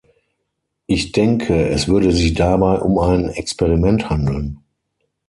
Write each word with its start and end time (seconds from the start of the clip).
Ich 0.87 1.11
denke, 1.11 1.69
es 1.69 1.87
würde 1.87 2.11
sich 2.11 2.33
dabei 2.33 2.79
um 2.79 2.97
ein 2.97 3.29
Experiment 3.29 4.09
handeln. 4.09 4.57